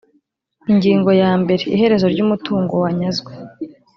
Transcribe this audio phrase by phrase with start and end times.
[0.71, 3.31] ingingo yambere iherezo ry umutungo wanyazwe